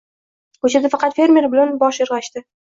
[0.65, 2.47] Ko‘chada faqat fermer bilan bosh irg’ashadi.